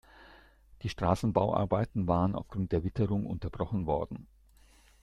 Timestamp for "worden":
3.85-4.25